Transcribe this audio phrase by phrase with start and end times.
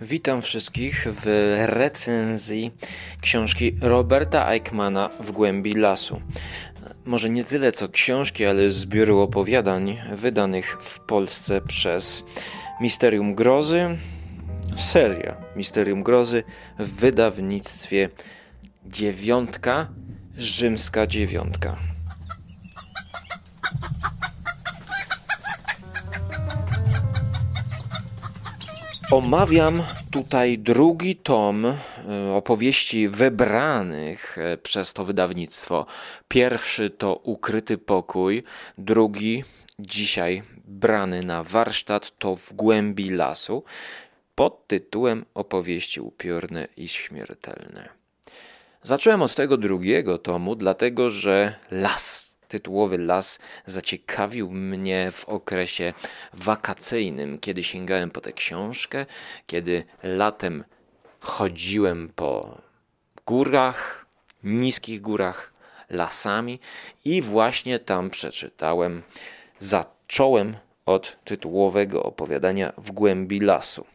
[0.00, 2.70] Witam wszystkich w recenzji
[3.20, 6.20] książki Roberta Eichmana W głębi lasu.
[7.04, 12.24] Może nie tyle co książki, ale zbioru opowiadań wydanych w Polsce przez
[12.80, 13.98] Misterium Grozy,
[14.76, 16.42] seria Misterium Grozy
[16.78, 18.08] w wydawnictwie
[18.86, 19.88] Dziewiątka,
[20.38, 21.93] Rzymska Dziewiątka.
[29.14, 31.74] Omawiam tutaj drugi tom e,
[32.34, 35.86] opowieści wybranych e, przez to wydawnictwo.
[36.28, 38.42] Pierwszy to Ukryty Pokój,
[38.78, 39.44] drugi
[39.78, 43.64] dzisiaj brany na warsztat to W głębi lasu
[44.34, 47.88] pod tytułem Opowieści upiorne i śmiertelne.
[48.82, 55.92] Zacząłem od tego drugiego tomu, dlatego że las tytułowy las zaciekawił mnie w okresie
[56.32, 59.06] wakacyjnym, kiedy sięgałem po tę książkę,
[59.46, 60.64] kiedy latem
[61.20, 62.58] chodziłem po
[63.26, 64.06] górach,
[64.44, 65.52] niskich górach,
[65.90, 66.60] lasami
[67.04, 69.02] i właśnie tam przeczytałem,
[69.58, 73.86] zacząłem od tytułowego opowiadania w głębi lasu.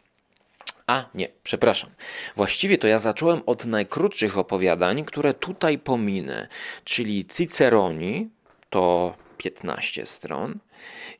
[0.88, 1.90] A, nie, przepraszam.
[2.36, 6.48] Właściwie to ja zacząłem od najkrótszych opowiadań, które tutaj pominę,
[6.84, 8.30] czyli Ciceroni,
[8.70, 10.59] to 15 stron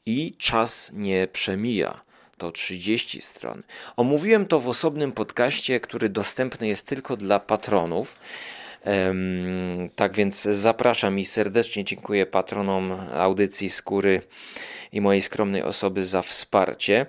[0.06, 2.02] i czas nie przemija.
[2.38, 3.64] To 30 stron.
[3.96, 8.20] Omówiłem to w osobnym podcaście, który dostępny jest tylko dla patronów.
[9.96, 14.22] tak więc zapraszam i serdecznie dziękuję patronom audycji Skóry
[14.92, 17.06] i mojej skromnej osoby za wsparcie.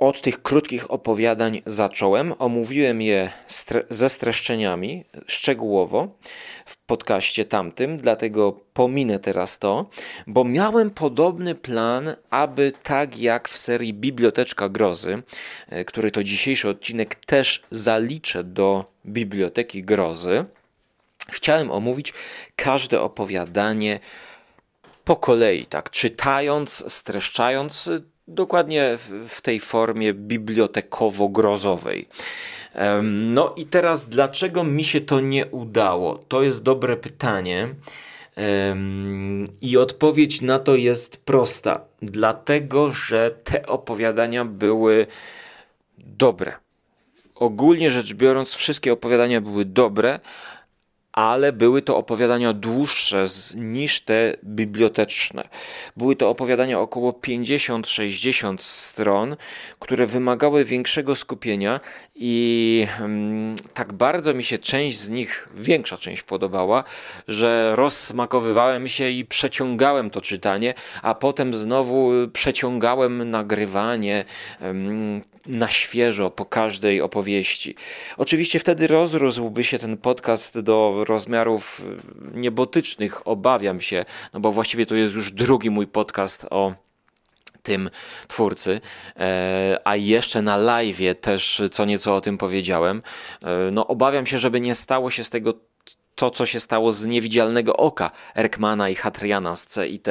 [0.00, 2.34] Od tych krótkich opowiadań zacząłem.
[2.38, 3.30] Omówiłem je
[3.90, 6.08] ze streszczeniami szczegółowo
[6.66, 9.90] w podcaście tamtym, dlatego pominę teraz to,
[10.26, 15.22] bo miałem podobny plan, aby tak jak w serii Biblioteczka Grozy,
[15.68, 20.44] e, który to dzisiejszy odcinek też zaliczę do Biblioteki Grozy,
[21.28, 22.12] chciałem omówić
[22.56, 24.00] każde opowiadanie
[25.04, 27.90] po kolei, tak, czytając, streszczając
[28.28, 32.08] dokładnie w tej formie bibliotekowo-grozowej.
[33.02, 36.18] No i teraz, dlaczego mi się to nie udało?
[36.28, 37.68] To jest dobre pytanie.
[39.60, 41.80] I odpowiedź na to jest prosta.
[42.02, 45.06] Dlatego, że te opowiadania były
[45.98, 46.52] dobre.
[47.34, 50.20] Ogólnie rzecz biorąc, wszystkie opowiadania były dobre,
[51.18, 55.48] ale były to opowiadania dłuższe niż te biblioteczne.
[55.96, 59.36] Były to opowiadania około 50-60 stron,
[59.78, 61.80] które wymagały większego skupienia
[62.14, 66.84] i hmm, tak bardzo mi się część z nich, większa część podobała,
[67.28, 74.24] że rozsmakowywałem się i przeciągałem to czytanie, a potem znowu przeciągałem nagrywanie
[74.58, 77.74] hmm, na świeżo po każdej opowieści.
[78.16, 81.82] Oczywiście wtedy rozrósłby się ten podcast do rozmiarów
[82.34, 86.74] y, niebotycznych, obawiam się, no bo właściwie to jest już drugi mój podcast o
[87.62, 87.90] tym
[88.28, 88.80] twórcy,
[89.16, 93.02] e, a jeszcze na live też co nieco o tym powiedziałem.
[93.44, 95.54] E, no obawiam się, żeby nie stało się z tego
[96.18, 100.08] to, co się stało z niewidzialnego oka Erkmana i Hatriana z CIT,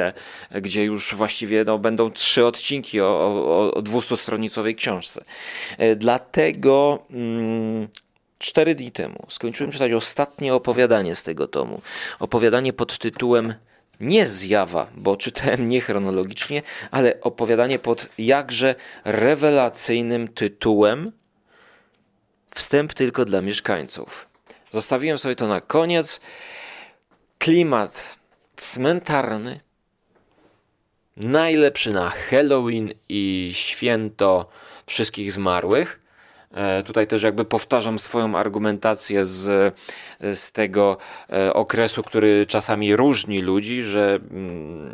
[0.50, 5.24] gdzie już właściwie no, będą trzy odcinki o, o, o 200-stronicowej książce.
[5.78, 7.88] E, dlatego mm,
[8.38, 11.80] cztery dni temu skończyłem czytać ostatnie opowiadanie z tego tomu.
[12.18, 13.54] Opowiadanie pod tytułem
[14.00, 21.12] nie zjawa, bo czytałem nie chronologicznie, ale opowiadanie pod jakże rewelacyjnym tytułem
[22.54, 24.27] Wstęp tylko dla mieszkańców.
[24.70, 26.20] Zostawiłem sobie to na koniec.
[27.38, 28.18] Klimat
[28.56, 29.60] cmentarny.
[31.16, 34.46] Najlepszy na Halloween i święto
[34.86, 36.00] wszystkich zmarłych.
[36.54, 39.74] E, tutaj też jakby powtarzam swoją argumentację z,
[40.20, 40.96] z tego
[41.32, 44.87] e, okresu, który czasami różni ludzi, że mm,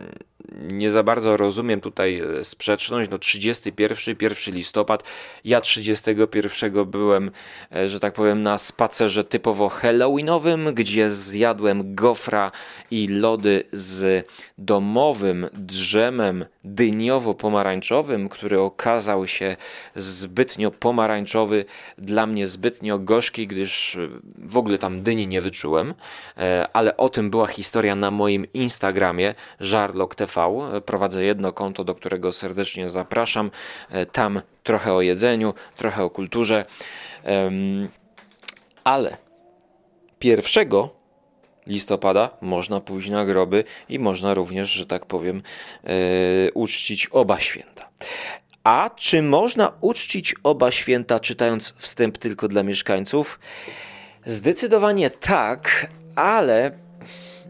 [0.79, 3.11] nie za bardzo rozumiem tutaj e, sprzeczność.
[3.11, 5.03] No 31, 1 listopad.
[5.45, 7.31] Ja 31 byłem,
[7.77, 12.51] e, że tak powiem, na spacerze typowo halloweenowym, gdzie zjadłem gofra
[12.91, 14.27] i lody z
[14.59, 19.57] domowym drzemem dyniowo-pomarańczowym, który okazał się
[19.97, 21.65] zbytnio pomarańczowy,
[21.99, 24.09] dla mnie zbytnio gorzki, gdyż e,
[24.39, 25.95] w ogóle tam dyni nie wyczułem.
[26.73, 30.35] Ale o tym była historia na moim Instagramie, żarlok TV
[30.87, 33.51] Prowadzę jedno konto, do którego serdecznie zapraszam.
[33.91, 36.65] E, tam trochę o jedzeniu, trochę o kulturze.
[38.85, 39.17] Ale
[40.19, 41.04] pierwszego
[41.67, 45.43] listopada można pójść na groby i można również, że tak powiem,
[45.85, 47.89] e, uczcić oba święta.
[48.65, 53.41] A czy można uczcić oba święta, czytając wstęp tylko dla mieszkańców?
[54.25, 56.71] Zdecydowanie tak, ale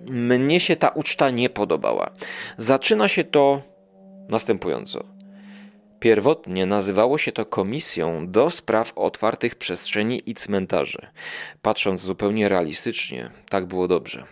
[0.09, 2.11] mnie się ta uczta nie podobała.
[2.57, 3.63] Zaczyna się to
[4.29, 5.14] następująco.
[6.05, 10.99] Pierwotnie nazywało się to Komisją do Spraw Otwartych Przestrzeni i Cmentarzy.
[11.63, 14.25] Patrząc zupełnie realistycznie, tak było dobrze.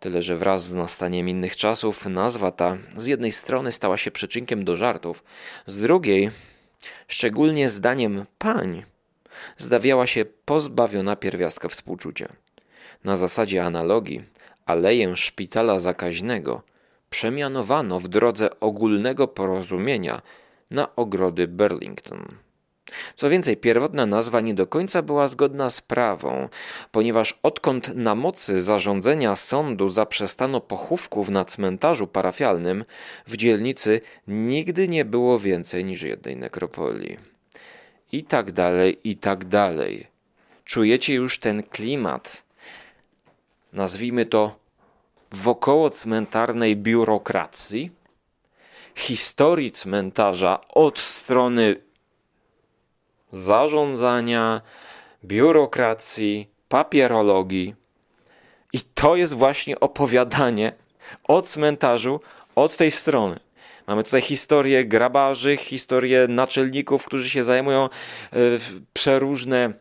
[0.00, 4.64] Tyle, że wraz z nastaniem innych czasów nazwa ta z jednej strony stała się przyczynkiem
[4.64, 5.24] do żartów,
[5.66, 6.30] z drugiej,
[7.08, 8.84] szczególnie zdaniem pań,
[9.56, 12.28] zdawiała się pozbawiona pierwiastka współczucia.
[13.04, 14.22] Na zasadzie analogii
[14.66, 16.62] aleję szpitala zakaźnego
[17.10, 20.22] przemianowano w drodze ogólnego porozumienia
[20.70, 22.44] na ogrody Burlington.
[23.14, 26.48] Co więcej, pierwotna nazwa nie do końca była zgodna z prawą,
[26.90, 32.84] ponieważ odkąd na mocy zarządzenia sądu zaprzestano pochówków na cmentarzu parafialnym,
[33.26, 37.18] w dzielnicy nigdy nie było więcej niż jednej nekropolii.
[38.12, 40.06] I tak dalej, i tak dalej.
[40.64, 42.44] Czujecie już ten klimat.
[43.72, 44.56] Nazwijmy to
[45.32, 47.90] wokoło cmentarnej biurokracji,
[48.94, 51.76] historii cmentarza od strony
[53.32, 54.60] zarządzania,
[55.24, 57.74] biurokracji, papierologii.
[58.72, 60.72] I to jest właśnie opowiadanie
[61.24, 62.20] o cmentarzu
[62.54, 63.40] od tej strony.
[63.86, 67.88] Mamy tutaj historię grabarzy, historię naczelników, którzy się zajmują e,
[68.92, 69.72] przeróżne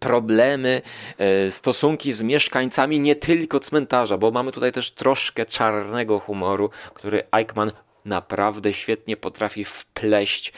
[0.00, 0.82] problemy,
[1.18, 7.22] e, stosunki z mieszkańcami nie tylko cmentarza, bo mamy tutaj też troszkę czarnego humoru, który
[7.32, 7.72] Eichmann
[8.08, 10.52] naprawdę świetnie potrafi wpleść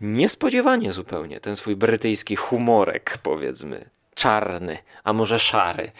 [0.00, 5.92] niespodziewanie zupełnie ten swój brytyjski humorek, powiedzmy, czarny, a może szary.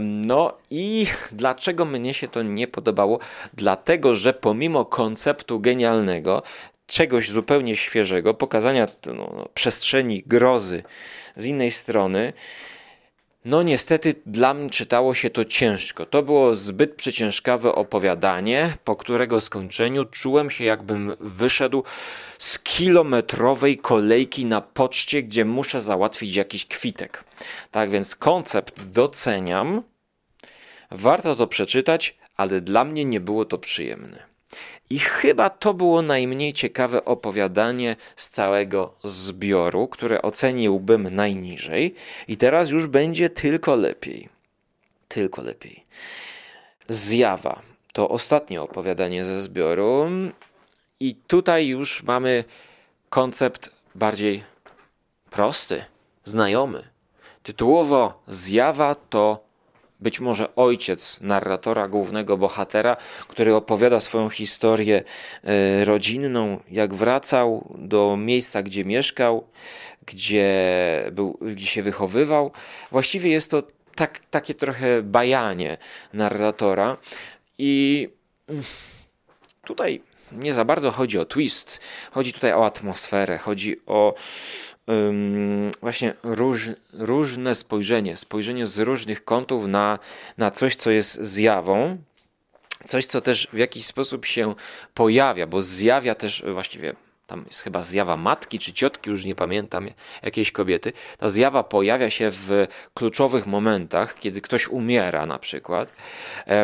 [0.00, 3.18] No i dlaczego mnie się to nie podobało?
[3.54, 6.42] Dlatego, że pomimo konceptu genialnego,
[6.86, 10.82] czegoś zupełnie świeżego, pokazania no, no przestrzeni grozy
[11.36, 12.32] z innej strony,
[13.44, 16.06] no niestety dla mnie czytało się to ciężko.
[16.06, 21.84] To było zbyt przeciężkawe opowiadanie, po którego skończeniu czułem się jakbym wyszedł
[22.38, 27.24] z kilometrowej kolejki na poczcie, gdzie muszę załatwić jakiś kwitek.
[27.70, 29.82] Tak więc koncept doceniam.
[30.90, 34.29] Warto to przeczytać, ale dla mnie nie było to przyjemne.
[34.90, 41.94] I chyba to było najmniej ciekawe opowiadanie z całego zbioru, które oceniłbym najniżej,
[42.28, 44.28] i teraz już będzie tylko lepiej.
[45.08, 45.84] Tylko lepiej.
[46.88, 50.10] Zjawa to ostatnie opowiadanie ze zbioru,
[51.00, 52.44] i tutaj już mamy
[53.08, 54.44] koncept bardziej
[55.30, 55.84] prosty,
[56.24, 56.88] znajomy.
[57.42, 59.38] Tytułowo zjawa to
[60.00, 62.96] być może ojciec narratora, głównego bohatera,
[63.28, 65.02] który opowiada swoją historię
[65.44, 69.46] e, rodzinną, jak wracał do miejsca, gdzie mieszkał,
[70.06, 70.52] gdzie,
[71.12, 72.50] był, gdzie się wychowywał.
[72.90, 73.62] Właściwie jest to
[73.94, 75.76] tak, takie trochę bajanie
[76.12, 76.96] narratora.
[77.58, 78.08] I
[79.64, 81.80] tutaj nie za bardzo chodzi o twist,
[82.10, 84.14] chodzi tutaj o atmosferę, chodzi o
[85.80, 89.98] właśnie róż, różne spojrzenie, spojrzenie z różnych kątów na,
[90.38, 91.98] na coś, co jest zjawą,
[92.84, 94.54] coś, co też w jakiś sposób się
[94.94, 96.94] pojawia, bo zjawia też właściwie
[97.30, 99.88] tam jest chyba zjawa matki czy ciotki, już nie pamiętam,
[100.22, 100.92] jakiejś kobiety.
[101.18, 105.92] Ta zjawa pojawia się w kluczowych momentach, kiedy ktoś umiera na przykład.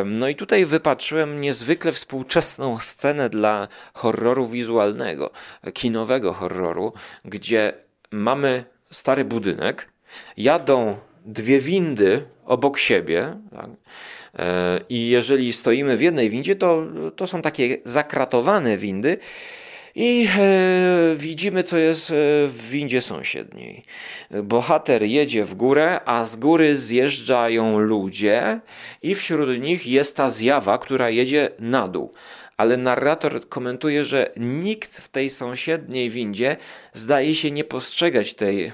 [0.05, 5.31] No i tutaj wypatrzyłem niezwykle współczesną scenę dla horroru wizualnego,
[5.75, 6.93] kinowego horroru,
[7.25, 7.73] gdzie
[8.11, 9.89] mamy stary budynek,
[10.37, 13.37] jadą dwie windy obok siebie.
[13.51, 13.71] Tak?
[14.39, 16.83] E, I jeżeli stoimy w jednej windzie, to,
[17.17, 19.19] to są takie zakratowane windy.
[19.99, 22.15] I e, widzimy, co jest e,
[22.49, 23.83] w windzie sąsiedniej.
[24.31, 28.61] Bohater jedzie w górę, a z góry zjeżdżają ludzie,
[29.03, 32.11] i wśród nich jest ta zjawa, która jedzie na dół
[32.57, 36.57] ale narrator komentuje, że nikt w tej sąsiedniej windzie
[36.93, 38.73] zdaje się nie postrzegać tej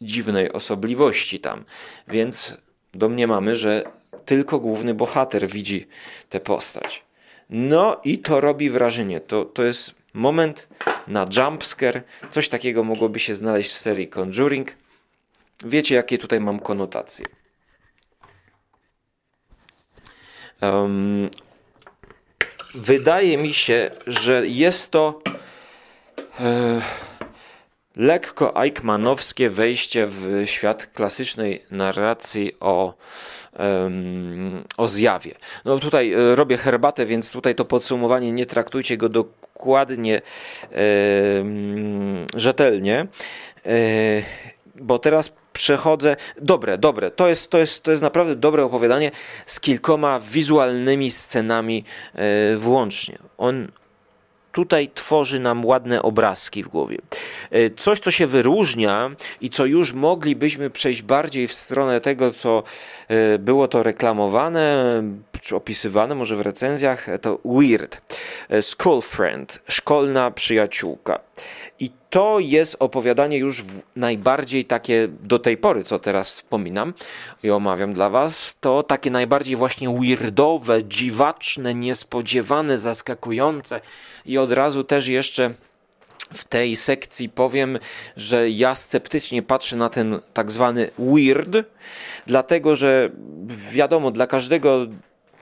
[0.00, 1.64] dziwnej osobliwości tam.
[2.08, 2.56] Więc
[2.94, 3.82] domniemamy, że
[4.24, 5.86] tylko główny bohater widzi
[6.28, 7.04] tę postać.
[7.50, 9.20] No i to robi wrażenie.
[9.20, 10.68] To, to jest moment
[11.08, 12.02] na jumpscare.
[12.30, 14.76] Coś takiego mogłoby się znaleźć w serii Conjuring.
[15.64, 17.26] Wiecie, jakie tutaj mam konotacje.
[20.62, 21.30] Um,
[22.74, 25.22] wydaje mi się, że jest to
[26.40, 26.82] e,
[27.96, 32.94] lekko Eichmannowskie wejście w świat klasycznej narracji o,
[33.58, 35.34] um, o zjawie.
[35.64, 40.22] No tutaj e, robię herbatę, więc tutaj to podsumowanie nie traktujcie go dokładnie,
[41.38, 43.06] um, rzetelnie,
[43.64, 44.22] um,
[44.74, 46.16] bo teraz przechodzę.
[46.40, 47.10] Dobre, dobre.
[47.10, 49.10] To jest, to, jest, to jest naprawdę dobre opowiadanie
[49.46, 51.84] z kilkoma wizualnymi scenami
[52.14, 53.18] e, włącznie.
[53.38, 53.68] On,
[54.52, 56.98] tutaj tworzy nam ładne obrazki w głowie.
[57.50, 62.62] E, coś, co się wyróżnia i co już moglibyśmy przejść bardziej w stronę tego, co
[63.08, 65.02] e, było to reklamowane,
[65.40, 68.00] czy opisywane może w recenzjach, to Weird.
[68.48, 71.20] E, School Friend, szkolna przyjaciółka.
[71.78, 73.64] I to jest opowiadanie już
[73.96, 76.94] najbardziej takie do tej pory, co teraz wspominam
[77.42, 83.80] i omawiam dla Was, to takie najbardziej właśnie weirdowe, dziwaczne, niespodziewane, zaskakujące
[84.26, 85.54] i od razu też jeszcze
[86.34, 87.78] w tej sekcji powiem,
[88.16, 91.56] że ja sceptycznie patrzę na ten tak zwany weird,
[92.26, 93.10] dlatego że
[93.72, 94.86] wiadomo, dla każdego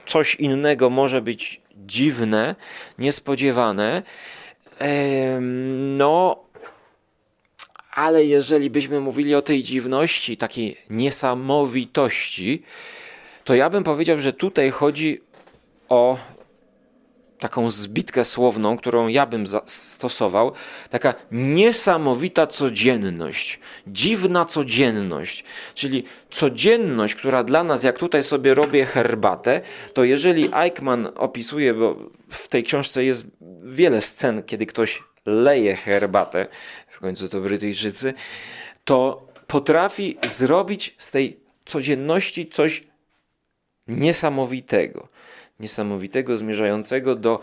[0.05, 2.55] coś innego może być dziwne,
[2.99, 4.03] niespodziewane.
[5.97, 6.43] No,
[7.91, 12.63] ale jeżeli byśmy mówili o tej dziwności, takiej niesamowitości,
[13.43, 15.21] to ja bym powiedział, że tutaj chodzi
[15.89, 16.17] o
[17.41, 20.51] taką zbitkę słowną, którą ja bym stosował,
[20.89, 25.43] taka niesamowita codzienność, dziwna codzienność,
[25.75, 29.61] czyli codzienność, która dla nas, jak tutaj sobie robię herbatę,
[29.93, 31.95] to jeżeli Eichmann opisuje, bo
[32.29, 33.25] w tej książce jest
[33.63, 36.47] wiele scen, kiedy ktoś leje herbatę,
[36.87, 38.13] w końcu to Brytyjczycy,
[38.85, 42.83] to potrafi zrobić z tej codzienności coś
[43.87, 45.07] niesamowitego
[45.61, 47.39] niesamowitego, zmierzającego do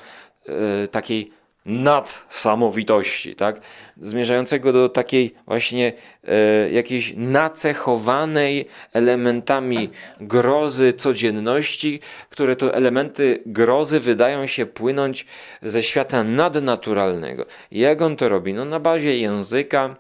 [0.49, 1.31] e, takiej
[1.69, 3.61] nadsamowitości, tak?
[3.97, 5.93] zmierzającego do takiej właśnie
[6.25, 15.27] e, jakiejś nacechowanej elementami grozy codzienności, które to elementy grozy wydają się płynąć
[15.63, 17.47] ze świata nadnaturalnego.
[17.71, 18.55] Jak on to robi?
[18.55, 19.97] No na bazie języka,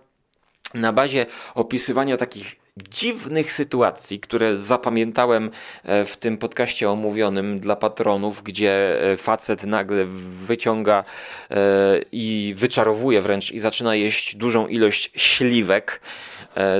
[0.74, 2.56] na bazie opisywania takich
[2.90, 5.50] dziwnych sytuacji, które zapamiętałem
[5.84, 10.04] e, w tym podcaście omówionym dla patronów, gdzie e, facet nagle
[10.46, 11.04] wyciąga
[11.50, 11.54] e,
[12.12, 16.00] i wyczarowuje wręcz i zaczyna jeść dużą ilość śliwek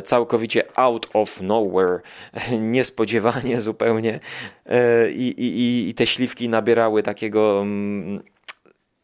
[0.05, 2.01] całkowicie out of nowhere,
[2.61, 4.21] niespodziewanie zupełnie
[5.11, 8.23] i, i, i te śliwki nabierały takiego mm,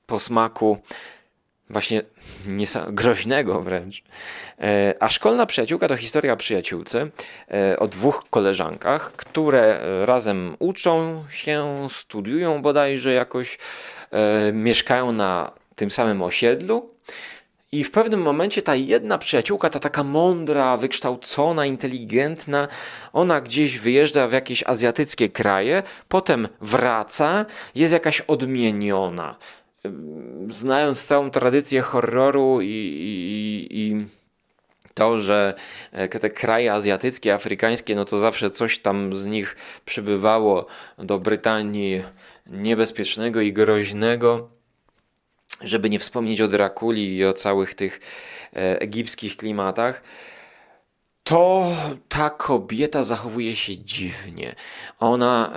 [0.06, 0.78] posmaku
[1.70, 2.02] właśnie
[2.88, 4.02] groźnego wręcz.
[4.60, 7.08] E, a szkolna przyjaciółka to historia przyjaciółce,
[7.50, 13.58] e, o dwóch koleżankach, które e, razem uczą się, studiują bodajże jakoś,
[14.52, 16.88] mieszkają na tym samym osiedlu.
[17.72, 22.68] I w pewnym momencie ta jedna przyjaciółka, ta taka mądra, wykształcona, inteligentna,
[23.12, 29.36] ona gdzieś wyjeżdża w jakieś azjatyckie kraje, potem wraca, jest jakaś odmieniona
[30.48, 34.06] znając całą tradycję horroru i, i, i
[34.94, 35.54] to, że
[35.92, 40.66] e, te kraje azjatyckie, afrykańskie, no to zawsze coś tam z nich przybywało
[40.98, 42.02] do Brytanii
[42.46, 44.48] niebezpiecznego i groźnego.
[45.60, 48.00] Żeby nie wspomnieć o Drakuli i o całych tych
[48.52, 50.02] e, egipskich klimatach
[51.24, 51.72] to
[52.08, 54.54] ta kobieta zachowuje się dziwnie.
[55.00, 55.52] Ona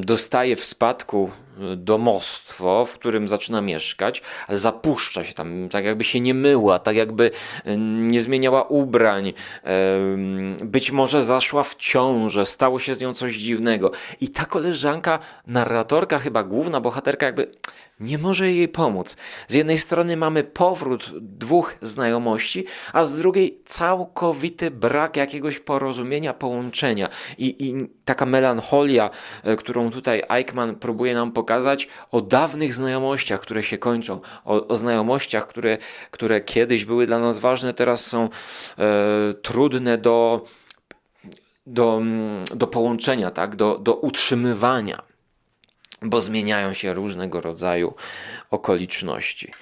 [0.00, 1.30] dostaje w spadku
[1.76, 6.96] domostwo, w którym zaczyna mieszkać, ale zapuszcza się tam, tak jakby się nie myła, tak
[6.96, 7.30] jakby
[7.76, 9.32] nie zmieniała ubrań,
[10.64, 13.90] być może zaszła w ciążę, stało się z nią coś dziwnego.
[14.20, 17.50] I ta koleżanka, narratorka, chyba główna bohaterka, jakby
[18.02, 19.16] nie może jej pomóc.
[19.48, 27.08] Z jednej strony mamy powrót dwóch znajomości, a z drugiej całkowity brak jakiegoś porozumienia, połączenia.
[27.38, 29.10] I, i taka melancholia,
[29.44, 34.76] e, którą tutaj Eichmann próbuje nam pokazać o dawnych znajomościach, które się kończą, o, o
[34.76, 35.78] znajomościach, które,
[36.10, 38.28] które kiedyś były dla nas ważne, teraz są
[38.78, 40.44] e, trudne do,
[41.66, 43.56] do, mm, do połączenia, tak?
[43.56, 45.11] do, do utrzymywania
[46.02, 47.94] bo zmieniają się różnego rodzaju
[48.50, 49.52] okoliczności.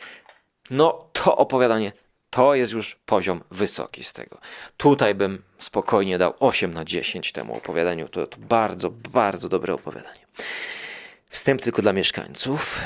[0.70, 1.92] No, to opowiadanie
[2.30, 4.38] to jest już poziom wysoki z tego.
[4.76, 8.08] Tutaj bym spokojnie dał 8 na 10 temu opowiadaniu.
[8.08, 10.20] To, to bardzo, bardzo dobre opowiadanie.
[11.30, 12.80] Wstęp tylko dla mieszkańców.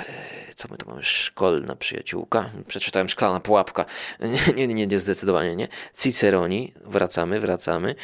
[0.50, 1.02] E, co my tu mamy?
[1.02, 2.50] Szkolna przyjaciółka.
[2.66, 3.84] Przeczytałem szklana pułapka.
[4.56, 5.68] Nie, nie, nie, nie zdecydowanie nie.
[5.98, 6.72] Ciceroni.
[6.84, 7.94] Wracamy, wracamy.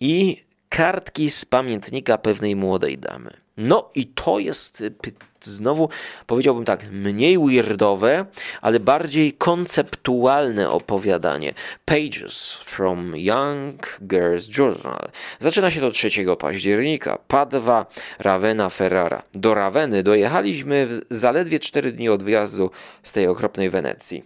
[0.00, 3.43] I kartki z pamiętnika pewnej młodej damy.
[3.56, 4.92] No i to jest y,
[5.40, 5.88] znowu,
[6.26, 8.26] powiedziałbym tak, mniej weirdowe,
[8.60, 11.54] ale bardziej konceptualne opowiadanie.
[11.84, 15.08] Pages from Young Girls Journal.
[15.38, 17.18] Zaczyna się to 3 października.
[17.28, 17.86] Padwa,
[18.18, 19.22] Ravenna, Ferrara.
[19.34, 22.70] Do Raveny dojechaliśmy zaledwie 4 dni od wyjazdu
[23.02, 24.24] z tej okropnej Wenecji.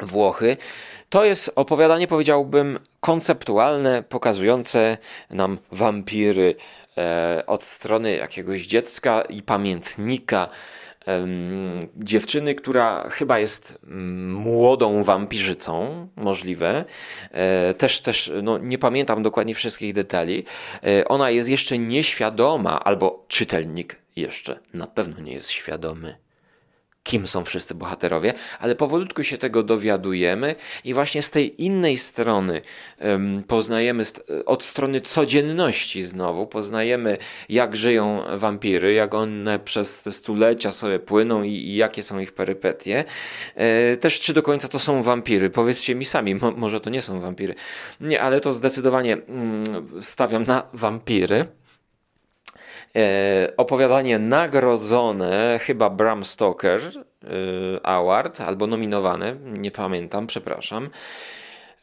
[0.00, 0.56] Włochy.
[1.08, 4.96] To jest opowiadanie, powiedziałbym, konceptualne, pokazujące
[5.30, 6.54] nam wampiry
[7.46, 10.48] od strony jakiegoś dziecka i pamiętnika.
[11.08, 11.26] E,
[11.96, 16.84] dziewczyny, która chyba jest mm, młodą wampirzycą, możliwe.
[17.30, 20.44] E, też, też no, nie pamiętam dokładnie wszystkich detali.
[20.84, 26.27] E, ona jest jeszcze nieświadoma, albo czytelnik jeszcze na pewno nie jest świadomy
[27.08, 32.60] kim są wszyscy bohaterowie, ale powolutku się tego dowiadujemy i właśnie z tej innej strony
[33.00, 34.02] um, poznajemy,
[34.46, 41.42] od strony codzienności znowu, poznajemy jak żyją wampiry, jak one przez te stulecia sobie płyną
[41.42, 43.04] i, i jakie są ich perypetie.
[43.54, 45.50] E, też czy do końca to są wampiry?
[45.50, 47.54] Powiedzcie mi sami, mo, może to nie są wampiry.
[48.00, 49.64] Nie, ale to zdecydowanie mm,
[50.00, 51.46] stawiam na wampiry.
[52.96, 60.88] E, opowiadanie nagrodzone, chyba Bram Stoker e, Award, albo nominowane, nie pamiętam, przepraszam.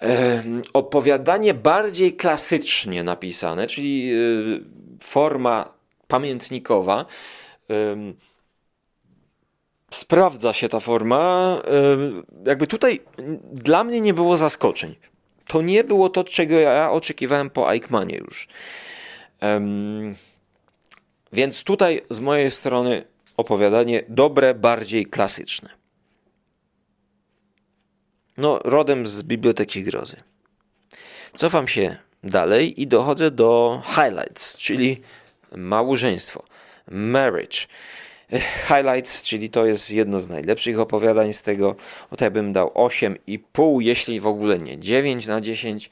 [0.02, 0.44] E,
[0.74, 4.12] opowiadanie bardziej klasycznie napisane, czyli
[5.04, 5.70] forma
[6.08, 7.06] pamiętnikowa.
[9.92, 11.62] Sprawdza się ta forma.
[12.46, 13.00] Jakby tutaj
[13.54, 14.96] dla mnie nie było zaskoczeń.
[15.48, 18.48] To nie było to, czego ja oczekiwałem po Eichmanie już.
[21.36, 23.04] Więc tutaj z mojej strony
[23.38, 25.70] opowiadanie dobre, bardziej klasyczne.
[28.38, 30.18] No, rodem z Biblioteki Grozy.
[31.36, 35.02] Cofam się dalej i dochodzę do highlights, czyli
[35.56, 36.44] małżeństwo,
[36.88, 37.58] marriage.
[38.68, 41.76] Highlights, czyli to jest jedno z najlepszych opowiadań z tego.
[42.22, 45.90] Ja bym dał 8,5, jeśli w ogóle nie 9 na 10.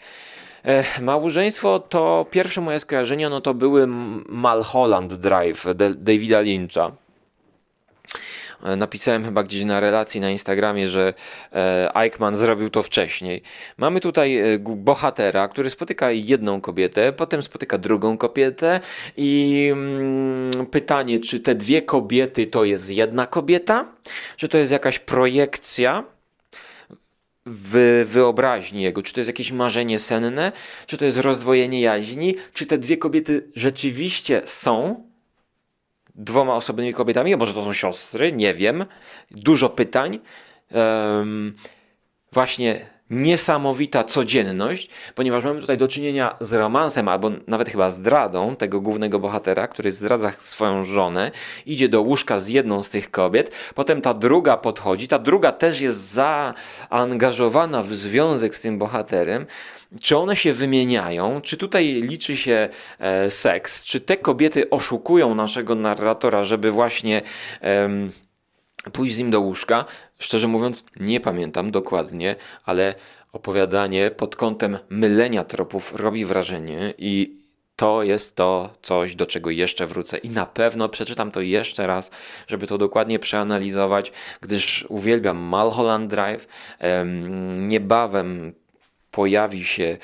[0.65, 3.87] E, małżeństwo to pierwsze moje skojarzenia, no to były
[4.27, 5.65] Malholland Drive
[5.95, 6.91] Davida Lyncha.
[8.63, 11.13] E, napisałem chyba gdzieś na relacji na Instagramie, że
[11.53, 13.41] e, Eichmann zrobił to wcześniej.
[13.77, 18.79] Mamy tutaj bohatera, który spotyka jedną kobietę, potem spotyka drugą kobietę
[19.17, 23.85] i mm, pytanie, czy te dwie kobiety to jest jedna kobieta,
[24.37, 26.03] czy to jest jakaś projekcja
[27.45, 30.51] w wyobraźni jego, czy to jest jakieś marzenie senne,
[30.87, 35.07] czy to jest rozdwojenie jaźni, czy te dwie kobiety rzeczywiście są
[36.15, 38.85] dwoma osobnymi kobietami, a może to są siostry, nie wiem.
[39.31, 40.19] Dużo pytań.
[40.71, 41.55] Um,
[42.31, 48.81] właśnie niesamowita codzienność, ponieważ mamy tutaj do czynienia z romansem, albo nawet chyba zdradą tego
[48.81, 51.31] głównego bohatera, który zdradza swoją żonę,
[51.65, 55.81] idzie do łóżka z jedną z tych kobiet, potem ta druga podchodzi, ta druga też
[55.81, 56.13] jest
[56.89, 59.45] zaangażowana w związek z tym bohaterem.
[60.01, 61.41] Czy one się wymieniają?
[61.41, 63.83] Czy tutaj liczy się e, seks?
[63.83, 67.21] Czy te kobiety oszukują naszego narratora, żeby właśnie.
[67.61, 67.89] E,
[68.91, 69.85] pójść z nim do łóżka.
[70.19, 72.95] Szczerze mówiąc, nie pamiętam dokładnie, ale
[73.33, 77.43] opowiadanie pod kątem mylenia tropów robi wrażenie i
[77.75, 82.11] to jest to coś, do czego jeszcze wrócę i na pewno przeczytam to jeszcze raz,
[82.47, 86.47] żeby to dokładnie przeanalizować, gdyż uwielbiam Mulholland Drive.
[87.57, 88.53] Niebawem
[89.11, 89.97] pojawi się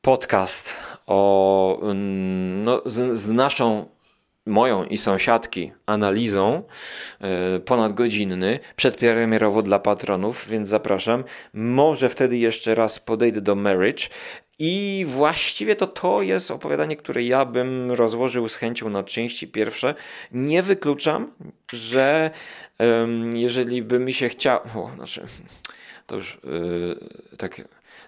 [0.00, 1.78] podcast o,
[2.64, 3.93] no, z, z naszą
[4.46, 6.62] moją i sąsiadki analizą
[7.20, 11.24] e, ponadgodzinny, przedpremierowo dla patronów, więc zapraszam.
[11.54, 14.04] Może wtedy jeszcze raz podejdę do Marriage
[14.58, 19.94] i właściwie to to jest opowiadanie, które ja bym rozłożył z chęcią na części pierwsze.
[20.32, 21.32] Nie wykluczam,
[21.72, 22.30] że
[23.34, 25.26] jeżeli by mi się chciało, znaczy
[26.06, 27.60] to już yy, tak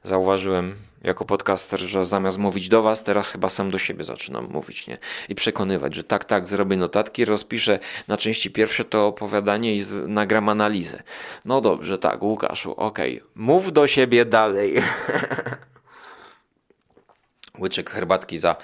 [0.07, 4.87] zauważyłem jako podcaster, że zamiast mówić do Was, teraz chyba sam do siebie zaczynam mówić,
[4.87, 4.99] nie?
[5.29, 10.09] I przekonywać, że tak, tak, zrobię notatki, rozpiszę na części pierwsze to opowiadanie i z,
[10.09, 11.03] nagram analizę.
[11.45, 13.31] No dobrze, tak, Łukaszu, okej, okay.
[13.35, 14.75] mów do siebie dalej.
[17.61, 18.57] Łyczek herbatki za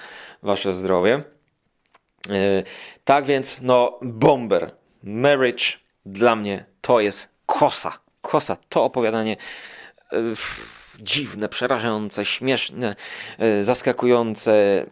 [0.43, 1.23] Wasze zdrowie.
[2.29, 2.63] Yy,
[3.03, 4.71] tak więc, no, Bomber,
[5.03, 5.65] Marriage
[6.05, 7.99] dla mnie to jest kosa.
[8.21, 9.37] Kosa, to opowiadanie.
[10.11, 10.35] Yy,
[10.99, 12.95] dziwne, przerażające, śmieszne,
[13.39, 14.85] e, zaskakujące.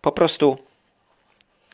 [0.00, 0.58] Po prostu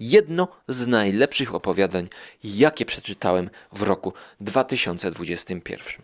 [0.00, 2.08] jedno z najlepszych opowiadań,
[2.44, 6.02] jakie przeczytałem w roku 2021.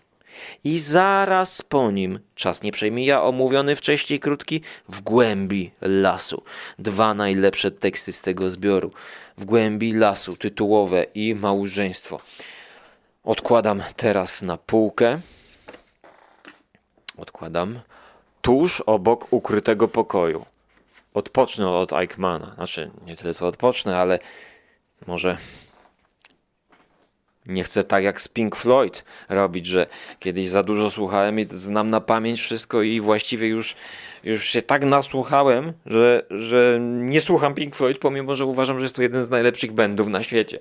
[0.64, 6.42] I zaraz po nim, czas nie przemija, omówiony wcześniej krótki, w głębi lasu.
[6.78, 8.92] Dwa najlepsze teksty z tego zbioru.
[9.38, 12.20] W głębi lasu, tytułowe i małżeństwo.
[13.24, 15.20] Odkładam teraz na półkę.
[17.16, 17.80] Odkładam
[18.42, 20.46] tuż obok ukrytego pokoju.
[21.14, 22.54] Odpocznę od Eichmana.
[22.54, 24.18] Znaczy, nie tyle co odpocznę, ale
[25.06, 25.36] może
[27.46, 29.86] nie chcę tak jak z Pink Floyd robić, że
[30.18, 33.76] kiedyś za dużo słuchałem i znam na pamięć wszystko i właściwie już,
[34.24, 38.96] już się tak nasłuchałem, że, że nie słucham Pink Floyd, pomimo że uważam, że jest
[38.96, 40.58] to jeden z najlepszych bandów na świecie.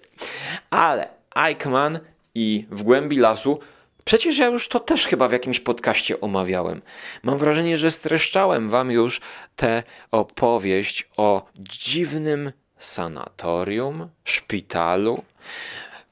[0.70, 2.00] Ale Eichmann
[2.36, 3.60] i W głębi lasu
[4.06, 6.82] Przecież ja już to też chyba w jakimś podcaście omawiałem.
[7.24, 9.22] Mam wrażenie, że streszczałem wam już
[9.56, 15.24] tę opowieść o dziwnym sanatorium, szpitalu,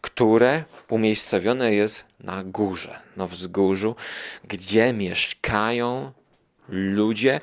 [0.02, 3.96] które umiejscowione jest na górze, na wzgórzu,
[4.44, 6.12] gdzie mieszkają
[6.70, 7.40] ludzie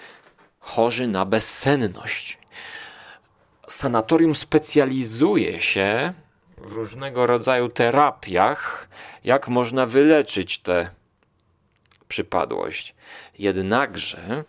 [0.59, 2.39] chorzy na bezsenność.
[3.69, 6.13] Sanatorium specjalizuje się
[6.65, 8.89] w różnego rodzaju terapiach,
[9.25, 10.91] jak można wyleczyć tę
[12.09, 12.95] przypadłość.
[13.39, 14.45] Jednakże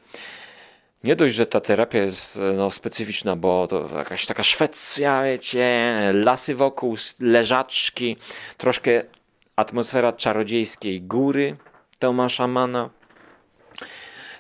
[1.04, 6.56] nie dość, że ta terapia jest no, specyficzna, bo to jakaś taka Szwecja, wiecie, lasy
[6.56, 8.17] wokół, leżaczki,
[8.58, 9.04] troszkę
[9.56, 11.58] atmosfera czarodziejskiej góry
[12.00, 12.89] Tomasza Mana.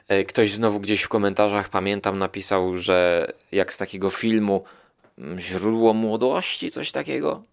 [0.07, 4.63] E, ktoś znowu gdzieś w komentarzach, pamiętam, napisał, że jak z takiego filmu
[5.17, 7.43] mm, Źródło Młodości, coś takiego,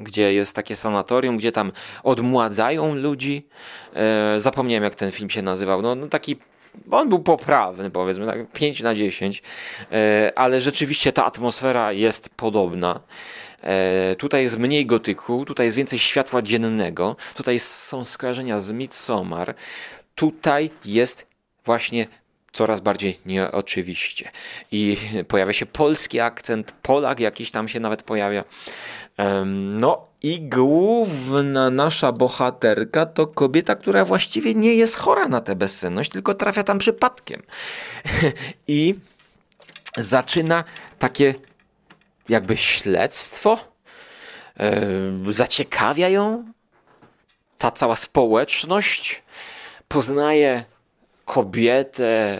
[0.00, 3.46] gdzie jest takie sanatorium, gdzie tam odmładzają ludzi.
[3.94, 5.82] E, zapomniałem, jak ten film się nazywał.
[5.82, 6.36] No, no taki
[6.90, 9.42] on był poprawny, powiedzmy, tak 5 na 10,
[9.92, 13.00] e, ale rzeczywiście ta atmosfera jest podobna.
[13.62, 19.54] E, tutaj jest mniej gotyku, tutaj jest więcej światła dziennego, tutaj są skojarzenia z Midsommar,
[20.14, 21.26] tutaj jest
[21.64, 22.06] właśnie
[22.52, 24.30] coraz bardziej nieoczywiście.
[24.72, 24.96] I
[25.28, 28.44] pojawia się polski akcent, Polak jakiś tam się nawet pojawia.
[29.54, 36.10] No i główna nasza bohaterka to kobieta, która właściwie nie jest chora na tę bezsenność,
[36.10, 37.42] tylko trafia tam przypadkiem.
[38.68, 38.94] I
[39.96, 40.64] zaczyna
[40.98, 41.34] takie
[42.28, 43.58] jakby śledztwo.
[45.28, 46.44] Zaciekawia ją
[47.58, 49.22] ta cała społeczność.
[49.88, 50.64] Poznaje
[51.24, 52.38] kobietę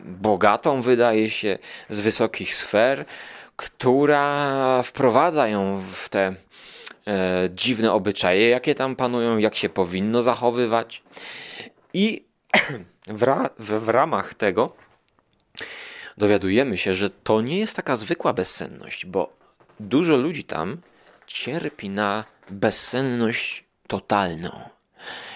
[0.00, 3.04] bogatą, wydaje się, z wysokich sfer
[3.60, 6.34] która wprowadza ją w te
[7.06, 11.02] e, dziwne obyczaje, jakie tam panują, jak się powinno zachowywać.
[11.94, 12.24] I
[13.18, 14.76] w, ra w, w ramach tego
[16.18, 19.30] dowiadujemy się, że to nie jest taka zwykła bezsenność, bo
[19.80, 20.78] dużo ludzi tam
[21.26, 24.50] cierpi na bezsenność totalną.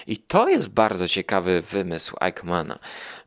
[0.07, 2.79] I to jest bardzo ciekawy wymysł Eichmana,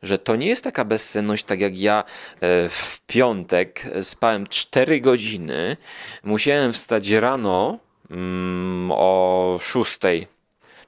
[0.03, 5.77] że to nie jest taka bezsenność, tak jak ja e, w piątek spałem 4 godziny,
[6.23, 7.79] musiałem wstać rano
[8.11, 9.99] mm, o 6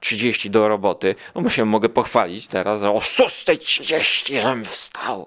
[0.02, 5.26] 30 do roboty, no się mogę pochwalić teraz, o 6.30 żem wstał.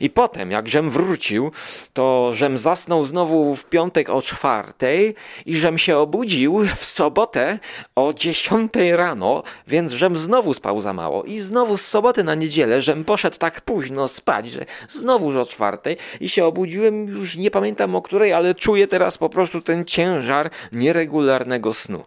[0.00, 1.52] I potem, jak żem wrócił,
[1.92, 5.14] to żem zasnął znowu w piątek o czwartej
[5.46, 7.58] i żem się obudził w sobotę
[7.96, 11.24] o 10 rano, więc żem znowu spał za mało.
[11.24, 15.96] I znowu z soboty na niedzielę żem poszedł tak późno spać, że znowu o czwartej
[16.20, 20.50] i się obudziłem, już nie pamiętam o której, ale czuję teraz po prostu ten ciężar
[20.72, 22.04] nieregularnego snu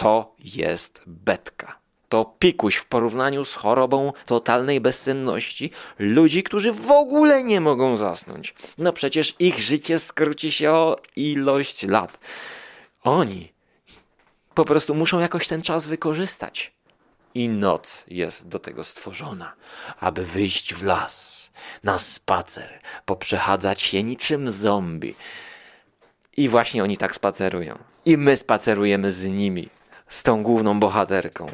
[0.00, 1.78] to jest betka.
[2.08, 8.54] To pikuś w porównaniu z chorobą totalnej bezsenności ludzi, którzy w ogóle nie mogą zasnąć.
[8.78, 12.18] No przecież ich życie skróci się o ilość lat.
[13.02, 13.52] Oni
[14.54, 16.72] po prostu muszą jakoś ten czas wykorzystać.
[17.34, 19.52] I noc jest do tego stworzona,
[20.00, 21.50] aby wyjść w las,
[21.84, 25.14] na spacer, poprzechadzać się niczym zombie.
[26.36, 27.78] I właśnie oni tak spacerują.
[28.04, 29.68] I my spacerujemy z nimi
[30.10, 31.46] z tą główną bohaterką.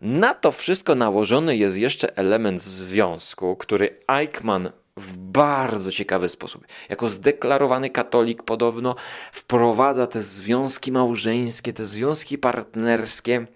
[0.00, 7.08] Na to wszystko nałożony jest jeszcze element związku, który Eichmann w bardzo ciekawy sposób, jako
[7.08, 8.94] zdeklarowany katolik podobno,
[9.32, 13.46] wprowadza te związki małżeńskie, te związki partnerskie,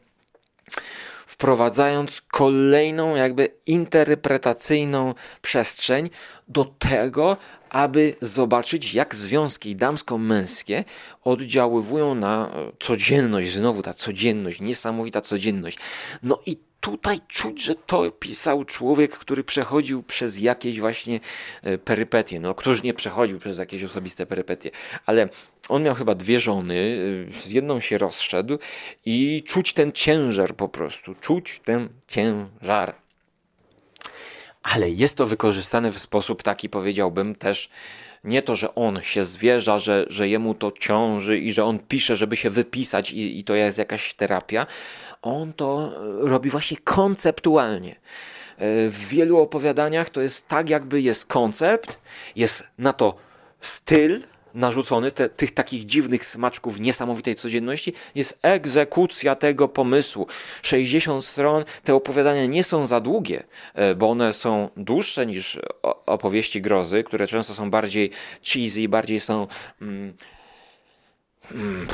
[1.32, 6.10] wprowadzając kolejną jakby interpretacyjną przestrzeń
[6.48, 7.36] do tego,
[7.70, 10.84] aby zobaczyć, jak związki damsko-męskie
[11.24, 13.52] oddziaływują na codzienność.
[13.52, 15.78] Znowu ta codzienność, niesamowita codzienność.
[16.22, 21.20] No i tutaj czuć, że to pisał człowiek, który przechodził przez jakieś właśnie
[21.62, 22.40] e, perypetie.
[22.40, 24.70] No, któż nie przechodził przez jakieś osobiste perypetie,
[25.06, 25.28] ale
[25.68, 26.98] on miał chyba dwie żony,
[27.42, 28.58] z jedną się rozszedł
[29.06, 32.94] i czuć ten ciężar po prostu, czuć ten ciężar.
[34.62, 37.70] Ale jest to wykorzystane w sposób taki, powiedziałbym, też
[38.24, 42.16] nie to, że on się zwierza, że, że jemu to ciąży i że on pisze,
[42.16, 44.66] żeby się wypisać i, i to jest jakaś terapia.
[45.22, 47.96] On to robi właśnie konceptualnie.
[48.90, 52.02] W wielu opowiadaniach to jest tak, jakby jest koncept,
[52.36, 53.14] jest na to
[53.60, 54.20] styl,
[54.54, 60.26] narzucony, te, tych takich dziwnych smaczków niesamowitej codzienności, jest egzekucja tego pomysłu.
[60.62, 65.60] 60 stron, te opowiadania nie są za długie, e, bo one są dłuższe niż
[66.06, 68.10] opowieści grozy, które często są bardziej
[68.42, 69.46] cheesy, bardziej są.
[69.82, 70.14] Mm,
[71.52, 71.86] mm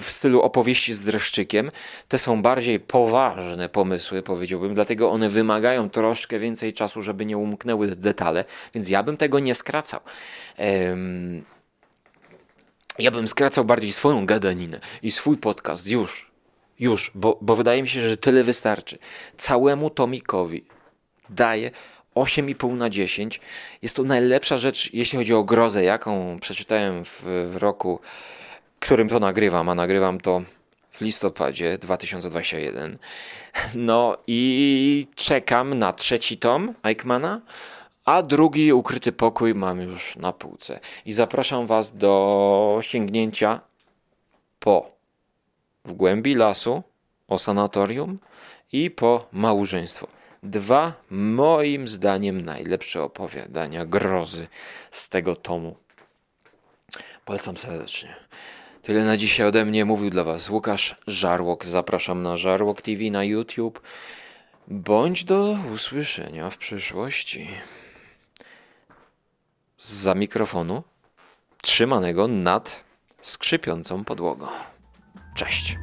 [0.00, 1.70] w stylu opowieści z dreszczykiem.
[2.08, 7.96] Te są bardziej poważne pomysły, powiedziałbym, dlatego one wymagają troszkę więcej czasu, żeby nie umknęły
[7.96, 10.00] detale, więc ja bym tego nie skracał.
[12.98, 16.30] Ja bym skracał bardziej swoją gadaninę i swój podcast już,
[16.78, 18.98] już, bo, bo wydaje mi się, że tyle wystarczy.
[19.36, 20.64] Całemu tomikowi
[21.30, 21.70] daję
[22.14, 23.40] 8,5 na 10.
[23.82, 28.00] Jest to najlepsza rzecz, jeśli chodzi o grozę, jaką przeczytałem w, w roku,
[28.80, 30.42] którym to nagrywam, a nagrywam to
[30.90, 32.98] w listopadzie 2021.
[33.74, 37.40] No i czekam na trzeci tom Eichmana
[38.04, 40.80] a drugi ukryty pokój mam już na półce.
[41.06, 43.60] I zapraszam Was do sięgnięcia
[44.58, 44.90] po
[45.84, 46.82] w głębi lasu,
[47.28, 48.18] o sanatorium
[48.72, 50.06] i po małżeństwo.
[50.42, 54.48] Dwa, moim zdaniem, najlepsze opowiadania grozy
[54.90, 55.76] z tego tomu.
[57.24, 58.16] Polecam serdecznie.
[58.82, 61.64] Tyle na dzisiaj ode mnie mówił dla Was Łukasz Żarłok.
[61.64, 63.82] Zapraszam na Żarłok TV na YouTube.
[64.68, 67.48] Bądź do usłyszenia w przyszłości
[69.82, 70.82] za mikrofonu
[71.62, 72.84] trzymanego nad
[73.22, 74.46] skrzypiącą podłogą.
[75.34, 75.76] Cześć.